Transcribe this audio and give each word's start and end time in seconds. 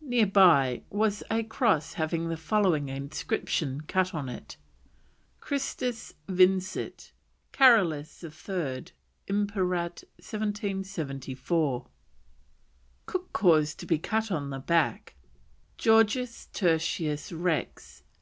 Near 0.00 0.24
by 0.26 0.80
was 0.88 1.22
a 1.30 1.42
cross 1.42 1.92
having 1.92 2.30
the 2.30 2.38
following 2.38 2.88
inscription 2.88 3.82
cut 3.82 4.14
on 4.14 4.30
it: 4.30 4.56
CHRISTUS 5.40 6.14
VINCIT, 6.26 7.12
CAROLUS 7.52 8.24
III. 8.24 8.84
IMPERAT, 9.26 10.04
1774. 10.16 11.86
Cook 13.04 13.32
caused 13.34 13.78
to 13.80 13.84
be 13.84 13.98
cut 13.98 14.32
on 14.32 14.48
the 14.48 14.58
back: 14.58 15.16
GEORGIUS 15.76 16.46
TERTIUS 16.54 17.30
REX. 17.32 18.02